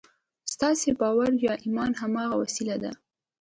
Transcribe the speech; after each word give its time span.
ستاسې 0.53 0.89
باور 0.99 1.31
یا 1.45 1.53
ایمان 1.63 1.91
هماغه 2.01 2.35
وسیله 2.41 2.75
ده 2.83 2.91